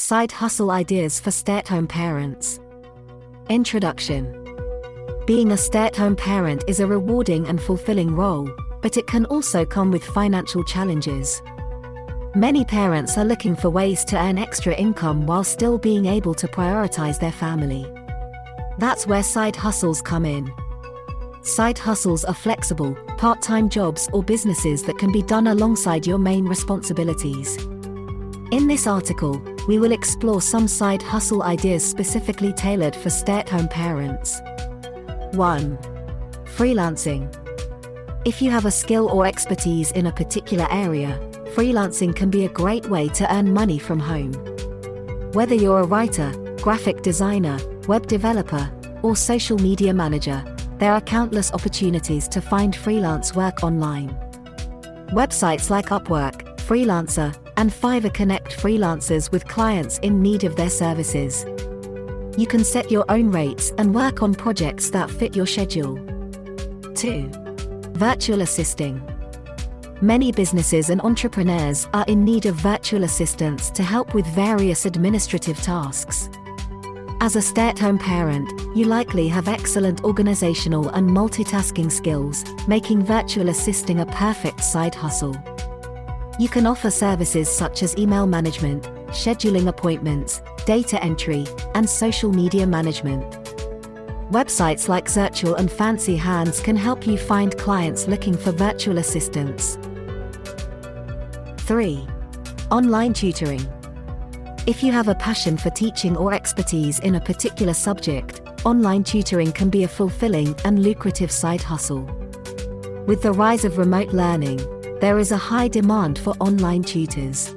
[0.00, 2.60] Side hustle ideas for stay at home parents.
[3.48, 4.32] Introduction
[5.26, 8.48] Being a stay at home parent is a rewarding and fulfilling role,
[8.80, 11.42] but it can also come with financial challenges.
[12.36, 16.46] Many parents are looking for ways to earn extra income while still being able to
[16.46, 17.84] prioritize their family.
[18.78, 20.48] That's where side hustles come in.
[21.42, 26.18] Side hustles are flexible, part time jobs or businesses that can be done alongside your
[26.18, 27.56] main responsibilities.
[28.52, 33.48] In this article, we will explore some side hustle ideas specifically tailored for stay at
[33.50, 34.40] home parents.
[35.32, 35.76] 1.
[36.56, 37.28] Freelancing.
[38.24, 41.20] If you have a skill or expertise in a particular area,
[41.54, 44.32] freelancing can be a great way to earn money from home.
[45.32, 50.42] Whether you're a writer, graphic designer, web developer, or social media manager,
[50.78, 54.16] there are countless opportunities to find freelance work online.
[55.12, 61.44] Websites like Upwork, Freelancer, and Fiverr connect freelancers with clients in need of their services.
[62.38, 65.96] You can set your own rates and work on projects that fit your schedule.
[66.94, 67.28] 2.
[67.94, 69.02] Virtual assisting.
[70.00, 75.60] Many businesses and entrepreneurs are in need of virtual assistants to help with various administrative
[75.60, 76.30] tasks.
[77.20, 83.02] As a stay at home parent, you likely have excellent organizational and multitasking skills, making
[83.02, 85.36] virtual assisting a perfect side hustle.
[86.38, 91.44] You can offer services such as email management, scheduling appointments, data entry,
[91.74, 93.24] and social media management.
[94.30, 99.78] Websites like Zirtual and Fancy Hands can help you find clients looking for virtual assistants.
[101.62, 102.06] 3.
[102.70, 103.66] Online tutoring.
[104.68, 109.50] If you have a passion for teaching or expertise in a particular subject, online tutoring
[109.50, 112.02] can be a fulfilling and lucrative side hustle.
[113.08, 114.60] With the rise of remote learning,
[115.00, 117.54] there is a high demand for online tutors.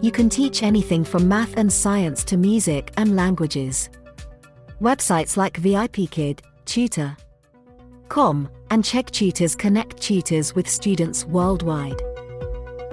[0.00, 3.90] You can teach anything from math and science to music and languages.
[4.80, 12.00] Websites like VIPKid, Tutor.com, and Chegg Tutors connect tutors with students worldwide.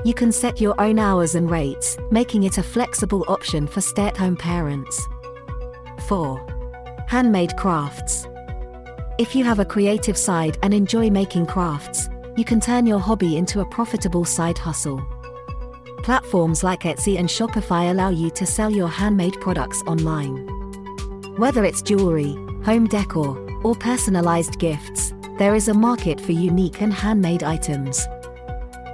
[0.04, 4.08] You can set your own hours and rates, making it a flexible option for stay
[4.08, 5.02] at home parents.
[6.08, 7.06] 4.
[7.08, 8.28] Handmade crafts.
[9.18, 13.38] If you have a creative side and enjoy making crafts, you can turn your hobby
[13.38, 15.02] into a profitable side hustle.
[16.04, 20.46] Platforms like Etsy and Shopify allow you to sell your handmade products online.
[21.38, 26.94] Whether it's jewelry, home decor, or personalized gifts, there is a market for unique and
[26.94, 28.06] handmade items.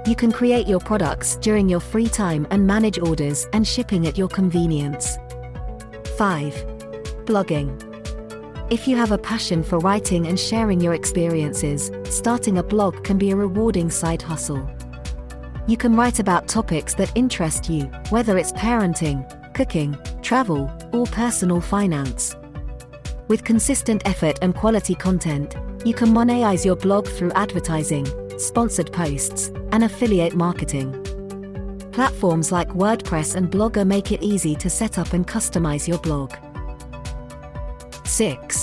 [0.06, 4.16] You can create your products during your free time and manage orders and shipping at
[4.18, 5.16] your convenience.
[6.16, 6.54] 5.
[7.24, 7.91] Blogging.
[8.72, 13.18] If you have a passion for writing and sharing your experiences, starting a blog can
[13.18, 14.66] be a rewarding side hustle.
[15.66, 21.60] You can write about topics that interest you, whether it's parenting, cooking, travel, or personal
[21.60, 22.34] finance.
[23.28, 25.54] With consistent effort and quality content,
[25.84, 28.06] you can monetize your blog through advertising,
[28.38, 30.92] sponsored posts, and affiliate marketing.
[31.92, 36.32] Platforms like WordPress and Blogger make it easy to set up and customize your blog.
[38.12, 38.61] 6.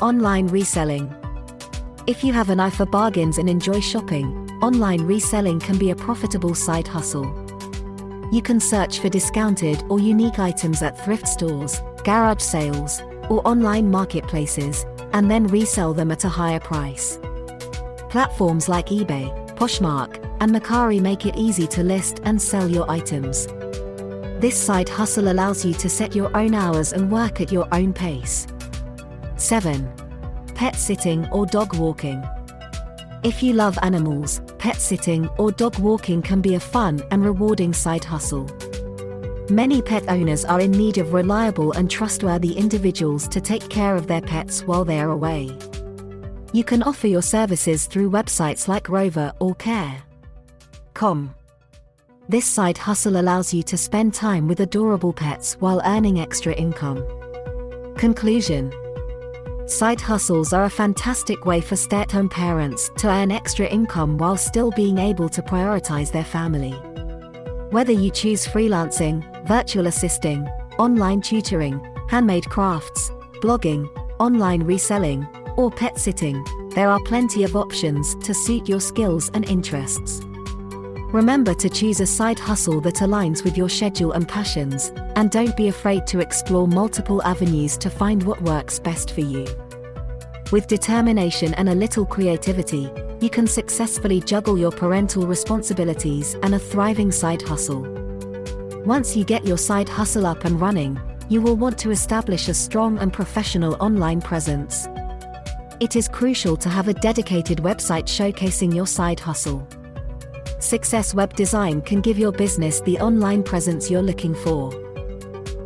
[0.00, 1.14] Online reselling.
[2.06, 5.94] If you have an eye for bargains and enjoy shopping, online reselling can be a
[5.94, 7.26] profitable side hustle.
[8.32, 13.90] You can search for discounted or unique items at thrift stores, garage sales, or online
[13.90, 17.18] marketplaces, and then resell them at a higher price.
[18.08, 23.46] Platforms like eBay, Poshmark, and Mercari make it easy to list and sell your items.
[24.40, 27.92] This side hustle allows you to set your own hours and work at your own
[27.92, 28.46] pace.
[29.40, 29.88] 7.
[30.54, 32.22] Pet sitting or dog walking.
[33.22, 37.72] If you love animals, pet sitting or dog walking can be a fun and rewarding
[37.72, 38.48] side hustle.
[39.50, 44.06] Many pet owners are in need of reliable and trustworthy individuals to take care of
[44.06, 45.50] their pets while they are away.
[46.52, 51.34] You can offer your services through websites like Rover or Care.com.
[52.28, 57.04] This side hustle allows you to spend time with adorable pets while earning extra income.
[57.96, 58.72] Conclusion
[59.70, 64.18] Side hustles are a fantastic way for stay at home parents to earn extra income
[64.18, 66.72] while still being able to prioritize their family.
[67.70, 70.44] Whether you choose freelancing, virtual assisting,
[70.80, 73.10] online tutoring, handmade crafts,
[73.42, 73.88] blogging,
[74.18, 75.24] online reselling,
[75.56, 76.44] or pet sitting,
[76.74, 80.20] there are plenty of options to suit your skills and interests.
[81.12, 85.56] Remember to choose a side hustle that aligns with your schedule and passions, and don't
[85.56, 89.44] be afraid to explore multiple avenues to find what works best for you.
[90.52, 96.60] With determination and a little creativity, you can successfully juggle your parental responsibilities and a
[96.60, 97.82] thriving side hustle.
[98.86, 102.54] Once you get your side hustle up and running, you will want to establish a
[102.54, 104.86] strong and professional online presence.
[105.80, 109.66] It is crucial to have a dedicated website showcasing your side hustle.
[110.60, 114.70] Success Web Design can give your business the online presence you're looking for.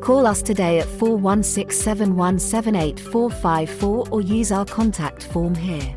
[0.00, 5.96] Call us today at 416 7178454 or use our contact form here.